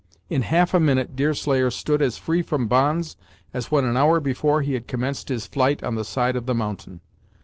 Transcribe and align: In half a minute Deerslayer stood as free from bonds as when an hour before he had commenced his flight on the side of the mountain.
In 0.31 0.41
half 0.41 0.73
a 0.73 0.79
minute 0.79 1.15
Deerslayer 1.15 1.69
stood 1.69 2.01
as 2.01 2.17
free 2.17 2.41
from 2.41 2.67
bonds 2.67 3.17
as 3.53 3.69
when 3.69 3.85
an 3.85 3.95
hour 3.95 4.19
before 4.19 4.63
he 4.63 4.73
had 4.73 4.87
commenced 4.87 5.29
his 5.29 5.45
flight 5.45 5.83
on 5.83 5.93
the 5.93 6.03
side 6.03 6.35
of 6.35 6.47
the 6.47 6.55
mountain. 6.55 7.01